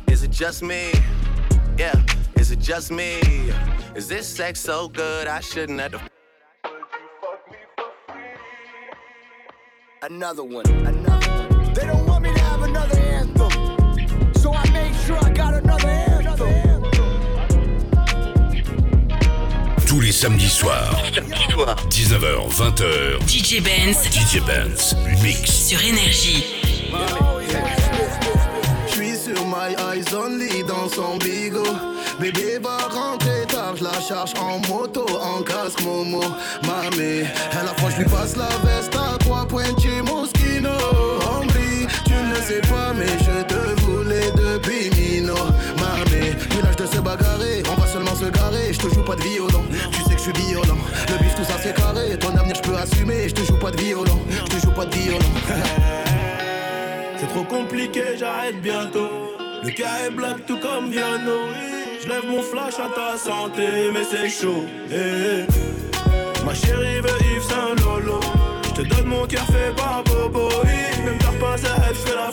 [0.08, 0.92] is it just me?
[1.80, 2.00] Yeah,
[2.36, 3.20] is it just me?
[3.96, 6.15] Is this sex so good I shouldn't have to
[10.08, 11.74] Another one, another one.
[11.74, 13.50] They don't want me to have another anthem.
[14.36, 16.84] So I made sure I got another anthem.
[19.88, 20.96] Tous les samedis soirs,
[21.90, 23.98] 19h, 20h, DJ Benz.
[24.12, 25.52] DJ Benz, mix.
[25.52, 26.46] Sur Énergie.
[28.88, 31.96] J'suis sur my eyes only dans son bigot.
[32.20, 36.22] Bébé va rentrer tard, j'la charge en moto, en casque Momo.
[36.64, 39.74] Mamé, à la fois j'lui passe la veste à trois points
[49.22, 50.78] tu sais que je suis violent.
[51.10, 53.30] Le bif, tout ça c'est carré, ton avenir je peux assumer.
[53.30, 55.20] Je te joue pas de violon, je te joue pas de violon.
[57.18, 59.10] C'est trop compliqué, j'arrête bientôt.
[59.64, 61.40] Le cas est black tout comme Viano.
[62.04, 64.66] Je lève mon flash à ta santé, mais c'est chaud.
[64.92, 65.46] eh.
[66.46, 68.20] Ma chérie veut Yves Saint Lolo.
[68.64, 70.50] Je te donne mon cœur fait par Bobo.
[71.06, 72.32] Même t'as pas je fais la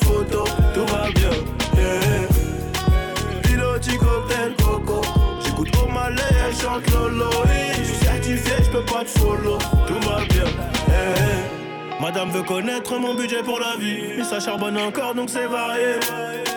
[6.74, 9.58] Je suis certifié, je peux pas te follow.
[9.86, 10.44] Tout va bien.
[10.88, 12.02] eh, eh.
[12.02, 14.14] Madame veut connaître mon budget pour la vie.
[14.16, 15.96] Mais ça charbonne encore donc c'est varié.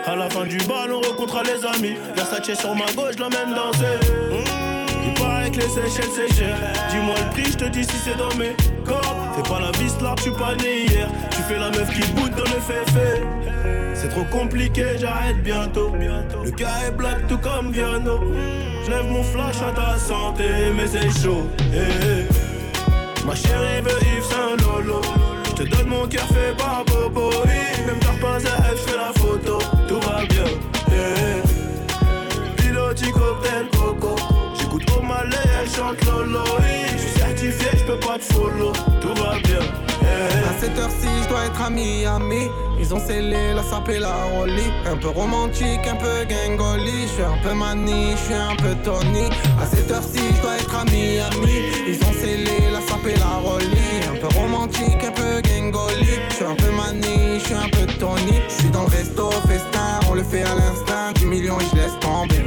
[0.06, 1.98] À la fin du bal, on rencontrera les amis.
[2.16, 4.00] Versace sur ma gauche, l'emmène danser.
[4.32, 6.56] Mmh, il paraît que les Seychelles c'est cher.
[6.92, 8.56] Dis-moi le prix, je te dis si c'est dans mes
[8.86, 9.36] cordes.
[9.36, 11.10] Fais pas la vis là, suis pas né hier.
[11.32, 13.22] Tu fais la meuf qui boude dans le féfé.
[13.94, 15.94] C'est trop compliqué, j'arrête bientôt.
[16.44, 18.22] Le cas est black tout comme Viano.
[18.86, 20.44] Je lève mon flash à ta santé,
[20.76, 21.48] mais c'est chaud.
[21.74, 23.26] eh, eh.
[23.26, 25.02] Ma chérie veut Yves Saint Lolo.
[25.48, 27.32] Je te donne mon cœur fait par Bobo.
[27.88, 29.58] Même t'as pas à je fais la photo.
[29.88, 30.44] Tout va bien.
[30.92, 32.62] eh.
[32.62, 34.16] Piloti cocktail coco.
[34.60, 36.44] J'écoute au malais, elle chante Lolo.
[36.94, 38.72] Je suis certifié, je peux pas te follow.
[39.02, 39.62] Tout va bien.
[40.16, 42.50] À cette heure-ci, je dois être à Miami.
[42.80, 44.72] Ils ont scellé la sape et la rollie.
[44.86, 47.04] Un peu romantique, un peu gangoli.
[47.04, 49.28] Je suis un peu mani, je suis un peu Tony.
[49.62, 51.58] À cette heure-ci, je dois être à Miami.
[51.88, 54.02] Ils ont scellé la sape et la rollie.
[54.12, 56.20] Un peu romantique, un peu gangoli.
[56.30, 58.40] Je suis un peu mani, je suis un peu Tony.
[58.48, 61.12] Je suis dans le resto, festin, on le fait à l'instinct.
[61.16, 62.44] 10 millions et je laisse tomber.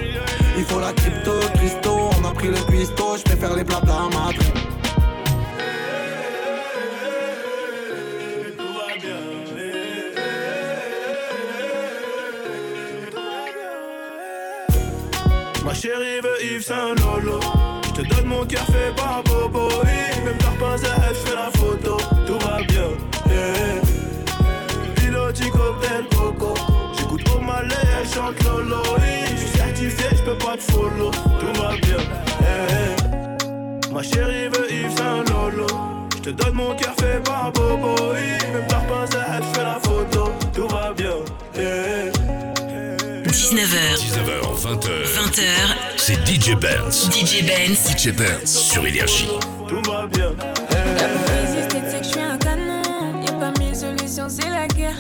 [0.57, 2.11] Il faut la crypto, Christo.
[2.21, 4.09] On a pris le cuistot, je préfère les blabla
[15.69, 17.41] Ma chérie veut Yves Saint Lolo.
[17.89, 19.69] Je te donne mon cœur fait par Bobo.
[20.25, 21.99] Même t'as pas à fais la photo.
[22.27, 22.89] Tout va bien.
[23.31, 24.99] eh.
[24.99, 26.55] Piloti cocktail coco.
[26.97, 28.83] J'écoute au malais, elle chante Lolo.
[29.31, 31.11] Je suis certifié, je peux pas te follow.
[31.11, 31.99] Tout va bien.
[32.41, 33.93] eh.
[33.93, 35.67] Ma chérie veut Yves Saint Lolo.
[36.17, 37.95] Je te donne mon cœur fait par Bobo.
[38.15, 40.33] Même t'as pas à fais la photo.
[40.55, 41.13] Tout va bien.
[41.59, 42.58] eh.
[43.29, 44.89] 19h, 19h, 20h.
[45.05, 45.43] 20h,
[45.97, 47.11] C'est DJ Benz.
[47.11, 47.91] DJ Benz.
[47.91, 49.29] DJ Benz sur Énergie.
[49.69, 50.31] Tout va bien.
[50.71, 52.83] Résister, tu sais que je suis un canon.
[53.27, 54.97] Y'a pas mille solutions, c'est la guerre.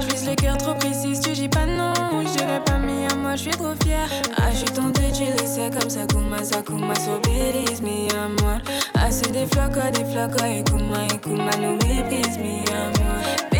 [0.00, 1.92] Je vise le cœur trop précis, tu dis pas non.
[2.22, 4.08] Je dirais pas mis à moi, je suis trop fière.
[4.36, 8.28] Ah, je suis tentée de laisser comme ça, Kuma, ça, Kuma, so biddies, mis à
[8.42, 8.58] moi.
[8.94, 12.38] Ah, c'est des flocos, des flocos, et Kuma, et Kuma, nous méprise.
[12.38, 13.51] Pété un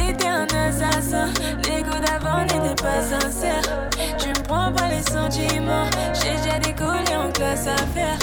[0.73, 1.29] assassin,
[1.63, 3.89] coups d'avant n'étaient pas sincères.
[4.19, 8.19] Tu me prends pas les sentiments, j'ai déjà décollé en classe à faire.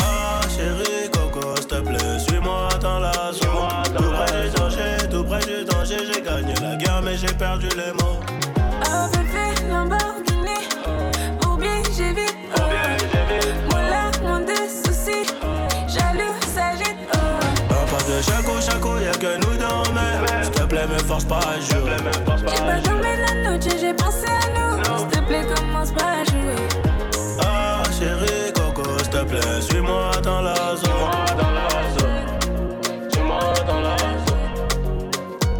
[0.00, 3.96] Ah chérie Coco, s'il te plaît, suis-moi dans la zone.
[3.96, 7.68] Tout près du danger, tout près du danger, j'ai gagné la guerre mais j'ai perdu
[7.68, 8.20] les mots.
[21.18, 21.90] Force pas à jouer.
[22.46, 26.24] J'ai pas dormi la nuit, j'ai pensé à nous S'il te plaît, commence pas à
[26.24, 26.68] jouer
[27.40, 31.36] Ah chérie Coco, s'il te plaît, suis-moi dans la zone.
[31.38, 33.10] dans la zone.
[33.12, 35.10] Suis-moi dans la zone.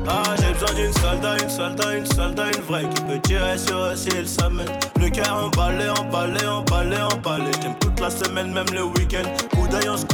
[0.09, 3.79] Ah, j'ai besoin d'une soldat, une soldat, une soldat, une vraie qui peut tirer sur
[3.79, 4.67] eux s'il s'amène.
[5.01, 7.51] Le cœur emballé, emballé, emballé, emballé.
[7.63, 9.29] J'aime la semaine, même le week-end.
[9.55, 10.07] Coup d'œil, on se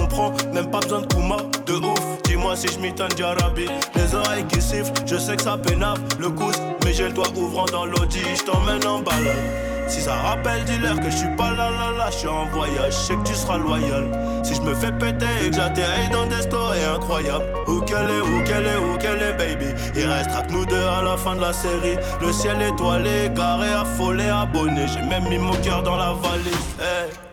[0.53, 2.23] même pas besoin de Kuma, de ouf.
[2.25, 3.67] Dis-moi si je m'étonne d'Arabi.
[3.95, 7.31] Les oreilles qui sifflent, je sais que ça pénave le coude, mais j'ai le doigt
[7.37, 8.21] ouvrant dans l'audi.
[8.37, 9.65] Je t'emmène en balade.
[9.87, 12.91] Si ça rappelle, dis-leur que je suis pas là là là, je suis en voyage,
[12.91, 14.09] je sais que tu seras loyal.
[14.43, 18.21] Si je me fais péter et que j'atterris dans des stories incroyables, où qu'elle est,
[18.21, 19.67] où qu'elle est, où qu'elle est, baby.
[19.95, 21.97] Il restera que nous deux à la fin de la série.
[22.21, 24.87] Le ciel étoilé, garé, affolé, abonné.
[24.87, 27.24] J'ai même mis mon cœur dans la valise.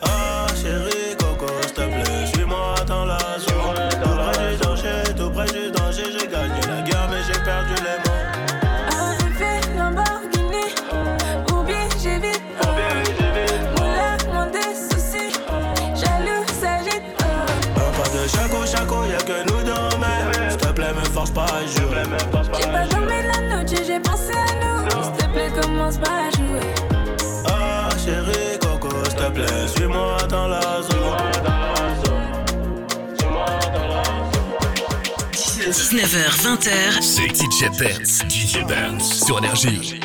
[35.91, 38.23] 19h, 20h, C'est DJ Benz.
[38.29, 39.99] DJ Benz sur Énergie.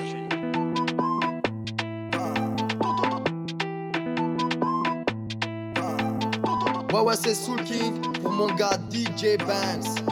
[6.92, 10.02] Ouais, ouais, c'est Soul King pour mon gars DJ Banks.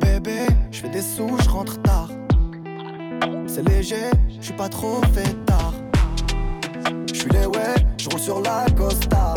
[0.00, 2.08] Bébé, je fais des sous, je rentre tard.
[3.46, 5.74] C'est léger, je suis pas trop fait tard.
[7.06, 9.34] Je suis les ouais, je roule sur la Costa.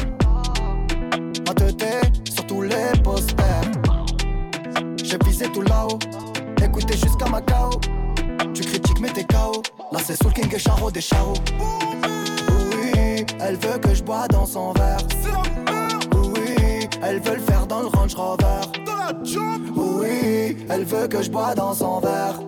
[5.43, 5.99] Visé tout là-haut,
[6.63, 7.71] écoutez jusqu'à Macao.
[8.53, 9.61] Tu critiques mais t'es KO.
[9.91, 11.33] Là c'est Soul King et Charo des Charo.
[12.71, 14.99] Oui, elle veut que je bois dans son verre.
[16.15, 18.61] Oui, elle veut le faire dans le Range Rover.
[19.75, 22.39] Oui, elle veut que je bois dans son verre.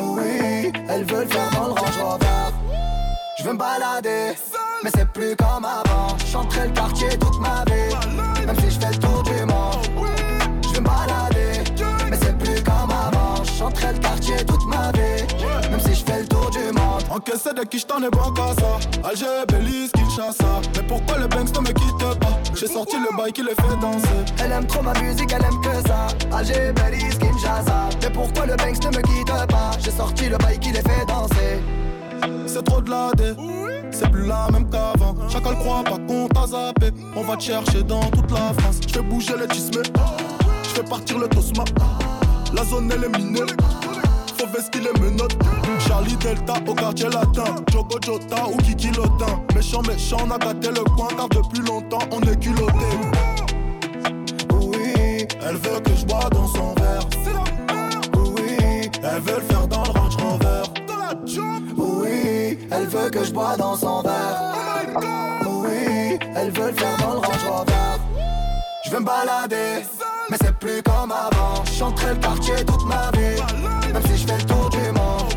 [0.00, 2.26] Oui, elle veut le faire dans le Range Rover.
[3.38, 4.36] Je veux me balader,
[4.84, 6.16] mais c'est plus comme avant.
[6.30, 10.17] Chanterai le quartier toute ma vie, même si je fais le tour du monde.
[13.98, 17.02] Le quartier toute ma vie, même si je fais le tour du monde.
[17.10, 19.08] Encaissé de qui j't'en ai bon qu'à ça.
[19.08, 20.60] Alger, Belize, Kinshasa.
[20.76, 22.40] Mais pourquoi le Banks ne me quitte pas?
[22.54, 24.08] J'ai sorti le bail qui les fait danser.
[24.42, 26.08] Elle aime trop ma musique, elle aime que ça.
[26.36, 27.88] Alger, Belize, Kinshasa.
[28.02, 29.70] Mais pourquoi le Banks ne me quitte pas?
[29.80, 31.60] J'ai sorti le bail qui les fait danser.
[32.46, 33.34] C'est trop de la dé
[33.90, 35.14] C'est plus la même qu'avant.
[35.28, 36.90] Chacun le croit pas qu'on t'a zappé.
[37.14, 38.80] On va te chercher dans toute la France.
[38.86, 39.82] Je fais bouger les tismes
[40.62, 41.64] Je fais partir le tosma
[42.54, 43.40] La zone elle est minée.
[44.36, 45.36] Faut vestir les menottes.
[45.86, 47.56] Charlie Delta au quartier latin.
[47.72, 49.42] Jogo Jota ou Kiki Lotin.
[49.54, 52.72] Méchant méchant on a gâté le coin Car depuis longtemps on est culotté.
[54.52, 57.06] Oui Elle veut que je bois dans son verre.
[58.14, 60.62] Oui Elle veut le faire dans le Range Rover.
[61.76, 64.94] Oui, elle veut que je bois dans son verre.
[65.46, 67.72] Oui, elle veut le faire dans le Range Rover.
[68.84, 69.84] Je veux me balader,
[70.30, 71.64] mais c'est plus comme avant.
[71.64, 73.40] Chanterai le quartier toute ma vie,
[73.92, 75.32] même si je fais le tour du monde.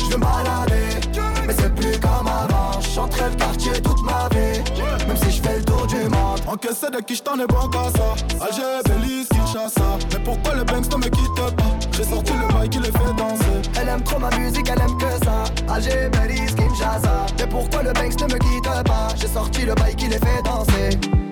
[0.00, 1.00] Je veux balader,
[1.46, 2.80] mais c'est plus comme avant.
[2.80, 4.60] Chanterai le quartier toute ma vie,
[5.06, 6.40] même si je fais le tour du monde.
[6.46, 10.90] Encaissé de qui j't'en ai bon qu'à ça Alger, Belize, Kinshasa Mais pourquoi le Banks
[10.90, 11.78] ne me quitte pas?
[11.92, 14.96] J'ai sorti le bail qui les fait danser Elle aime trop ma musique, elle aime
[14.96, 15.44] que ça.
[15.70, 17.26] Alger, Belize, Kinshasa.
[17.38, 19.08] Mais pourquoi le Banks ne me quitte pas?
[19.16, 21.27] J'ai sorti le bail qui les fait danser.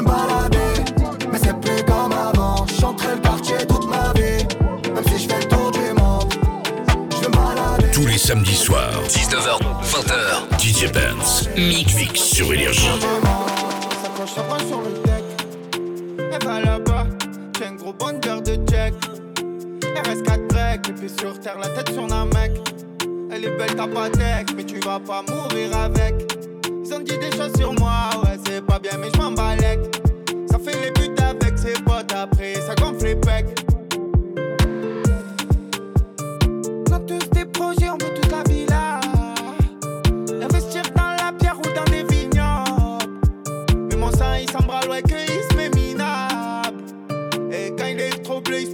[0.00, 2.66] Je veux me balader, mais c'est plus comme avant.
[2.66, 4.46] Chanterai le quartier toute ma vie,
[4.94, 6.32] même si je fais le tour du monde.
[7.10, 7.90] Je veux me balader.
[7.92, 12.88] Tous les samedis soirs, 19h, 20h, DJ Benz, Mix Mix sur Énergie.
[14.02, 15.24] S'accroche sa main sur le deck.
[16.32, 17.06] Elle va là-bas,
[17.58, 18.94] j'ai un gros bonheur de check.
[19.82, 22.52] Elle reste 4 breaks, les pieds sur terre, la tête sur un mec.
[23.30, 26.14] Elle est belle, pas deck, mais tu vas pas mourir avec.
[26.86, 29.89] Ils ont dit des choses sur moi, ouais, c'est pas bien, mais je m'en balèque.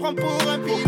[0.06, 0.85] Est trop bleu, il se prend pour un pilote.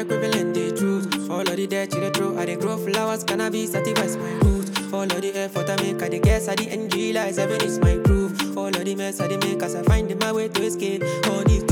[0.00, 1.30] Equivalent the truth.
[1.30, 4.70] All of the dirt you throw, I dey grow flowers, cannabis, satisfies my roots.
[4.92, 7.78] All of the effort I make, I dey guess, I the NG lies, heaven is
[7.78, 8.56] my proof.
[8.56, 11.02] All of the mess I dey make, as I find my way to escape.
[11.30, 11.62] All this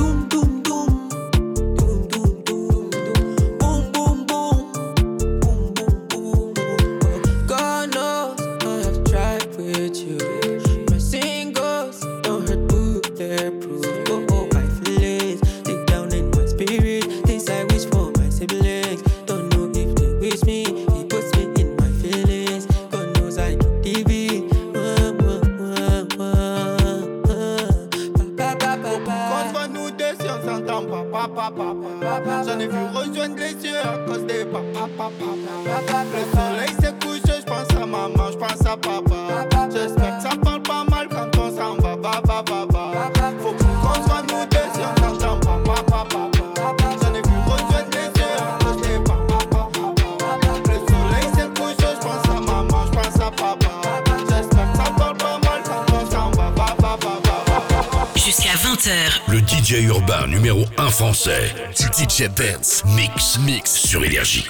[61.27, 61.55] 1 français,
[61.97, 64.47] DJ Benz, Mix Mix sur Énergie.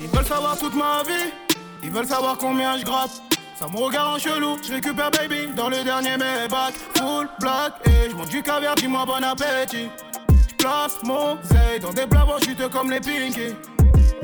[0.00, 1.30] Ils veulent savoir toute ma vie,
[1.82, 3.22] ils veulent savoir combien je gratte.
[3.58, 6.74] Ça me regarde en chelou, je récupère baby dans le dernier Maybach.
[6.96, 9.90] Full black et je mange du caviar, dis-moi bon appétit.
[10.48, 13.54] Je place mon zay dans des plats chute comme les pinky.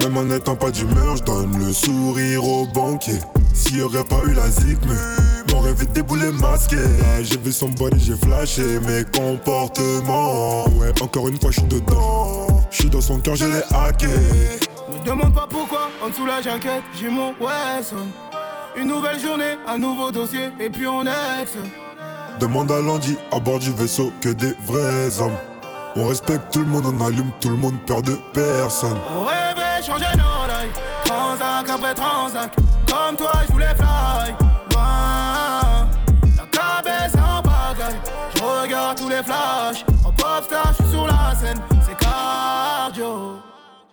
[0.00, 3.18] Même en n'étant pas d'humeur, je donne le sourire au banquier.
[3.58, 6.76] S'il y aurait pas eu la zik, mais m'aurait vite déboulé masqué.
[6.76, 10.68] Là, j'ai vu son body, j'ai flashé mes comportements.
[10.76, 12.46] Ouais, encore une fois, je suis dedans.
[12.70, 14.06] Je suis dans son cœur, je l'ai hacké.
[14.06, 18.06] Me demande pas pourquoi, en dessous la jaquette, j'ai mon Wesson.
[18.76, 21.52] Une nouvelle journée, un nouveau dossier, et puis on ex.
[22.38, 25.36] Demande à Landy, à bord du vaisseau, que des vrais hommes.
[25.96, 28.96] On respecte tout le monde, on allume tout le monde, peur de personne.
[29.10, 32.52] On rêvait changer nos lives, transac après transac.
[32.88, 34.34] Comme toi, je voulais fly.
[34.72, 35.88] Loin,
[36.36, 38.00] la cabesse en pagaille.
[38.34, 39.84] Je regarde tous les flashs.
[40.04, 43.36] En popstar, je suis sur la scène, c'est cardio.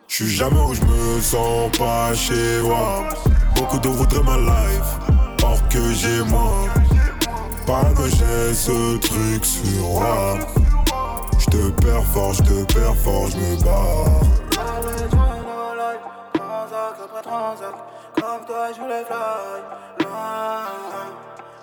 [0.07, 3.03] Je suis jamais où je me sens pas chez moi.
[3.55, 4.97] Beaucoup de voudraient ma life,
[5.43, 6.67] or que j'ai moi.
[7.65, 10.37] Parano, j'ai ce truc sur moi.
[11.39, 14.25] Je te perds fort, je te perds fort, je me bats.
[18.25, 19.61] Comme toi je voulais fly.
[19.99, 20.65] Loin,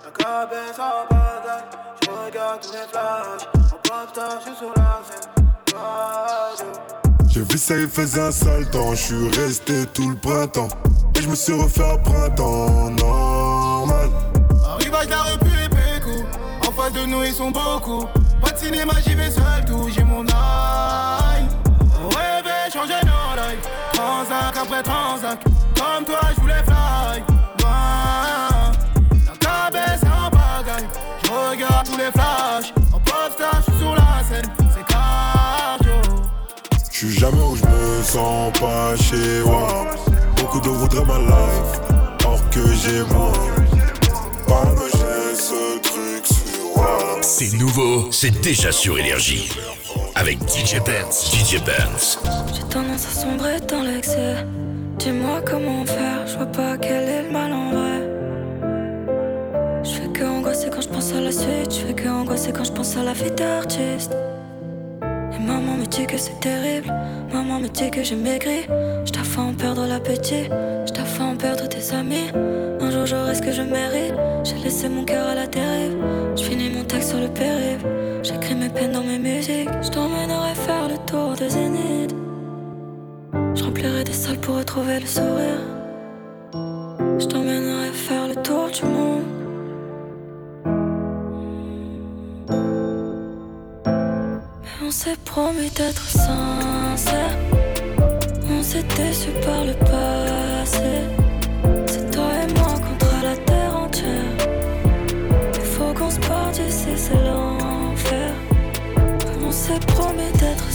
[0.04, 1.64] la cabesse en pagaille.
[2.04, 3.48] Je regarde tous les flashs.
[3.72, 5.28] En popstar, je suis sur la scène.
[7.28, 8.94] J'ai vu ça, il faisait un sale temps.
[8.94, 10.68] Je suis resté tout le printemps.
[11.16, 14.10] Et je me suis refait à printemps normal.
[14.64, 16.24] Arrivage la rue puis Pécou
[16.68, 18.06] En face de nous ils sont beaucoup
[18.40, 21.46] Pas de cinéma j'y vais seul tout J'ai mon eye
[22.10, 25.40] Rêver changer nos lives Transac après transac
[25.82, 27.22] Comme toi je voulais fly
[27.60, 28.72] Loin
[29.26, 30.88] La cabesse en pagaille
[31.24, 35.92] Je regarde tous les flashs En popstar je suis sur la scène C'est cardio
[36.92, 39.86] Je suis jamais où je me sens pas chez moi.
[40.36, 41.80] Beaucoup de voudraient ma life,
[42.26, 43.32] or que j'ai moi.
[44.46, 46.98] Parano, j'ai ce truc sur moi.
[47.22, 49.48] C'est nouveau, c'est déjà sur Énergie.
[50.14, 52.18] Avec DJ Benz, DJ Benz.
[52.54, 54.44] J'ai tendance à sombrer dans l'excès.
[55.02, 58.02] Dis-moi comment faire, je vois pas quel est le mal en vrai.
[59.82, 62.62] Je fais que angoisser quand je pense à la suite, je fais que angoisser quand
[62.62, 64.16] je pense à la vie d'artiste.
[65.02, 66.94] Et maman me dit que c'est terrible,
[67.32, 68.60] maman me dit que j'ai maigri.
[69.04, 70.44] Je fait en perdre l'appétit,
[70.86, 72.30] je fait en perdre tes amis.
[72.80, 75.96] Un jour j'aurai ce que je mérite, j'ai laissé mon cœur à la dérive.
[76.36, 77.86] Je finis mon texte sur le périple,
[78.22, 79.68] j'écris mes peines dans mes musiques.
[79.82, 82.01] Je t'emmènerai faire le tour de Zénith.
[83.54, 85.60] Je remplirai des salles pour retrouver le sourire.
[87.18, 89.22] Je t'emmènerai faire le tour du monde.
[94.62, 97.36] Mais on s'est promis d'être sincère.
[98.50, 100.92] On s'est déçu par le passé.
[101.86, 104.32] C'est toi et moi contre la terre entière.
[105.54, 108.32] Il faut qu'on se parte d'ici, c'est l'enfer.
[109.46, 110.71] On s'est promis d'être.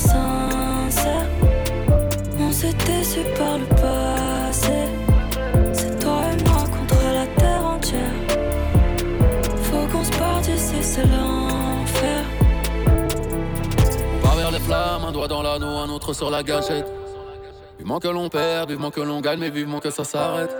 [2.67, 4.89] S'est déçu par le passé.
[5.71, 8.11] C'est toi et moi contre la terre entière.
[9.63, 12.25] Faut qu'on se parte d'ici, c'est l'enfer.
[14.21, 16.91] Part vers les flammes, un doigt dans l'anneau, un autre sur la gâchette.
[17.77, 20.53] Vivement que l'on perd, vivement que l'on gagne, mais vivement que ça s'arrête.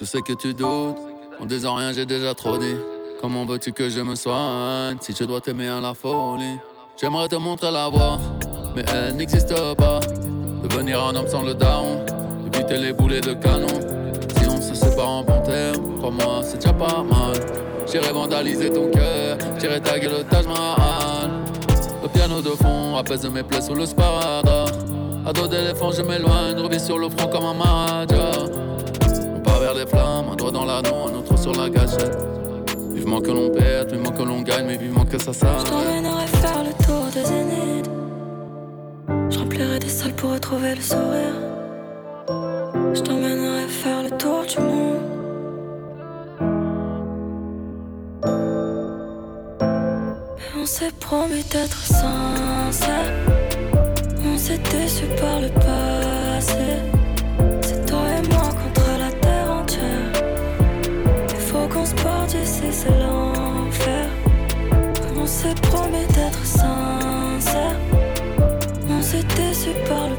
[0.00, 0.96] Je sais que tu doutes,
[1.38, 2.76] en disant rien, j'ai déjà trop dit.
[3.20, 6.58] Comment veux-tu que je me soigne si je dois t'aimer à la folie?
[6.98, 8.16] J'aimerais te montrer la voie,
[8.74, 10.00] mais elle n'existe pas.
[10.70, 12.04] Devenir un homme sans le down,
[12.52, 13.66] éviter les boulets de canon.
[14.36, 17.34] Si on se sépare en bon terme, crois-moi, c'est déjà pas mal.
[17.90, 21.30] J'irai vandaliser ton cœur, j'irai taguer le Taj Mahal.
[22.02, 24.70] Le piano de fond apaise mes plaies sous le sparadrap.
[25.26, 28.30] À dos d'éléphant, je m'éloigne, revis sur le front comme un maradja.
[29.36, 32.16] On part vers les flammes, un doigt dans l'anneau, un autre sur la gâchette.
[32.92, 35.64] Vivement que l'on perde, vivement que l'on gagne, mais vivement que ça Je s'arrête.
[35.64, 37.77] t'emmènerai faire le tour.
[39.48, 41.36] Remplirai des salles pour retrouver le sourire.
[42.92, 45.00] Je t'emmènerai faire le tour du monde.
[50.36, 53.10] Mais on s'est promis d'être sincère.
[54.22, 56.82] On s'est déçu par le passé.
[57.62, 60.12] C'est toi et moi contre la terre entière.
[61.30, 64.08] Il faut qu'on se parte d'ici, c'est l'enfer.
[65.16, 67.07] On s'est promis d'être sincère
[69.38, 70.17] te supporte.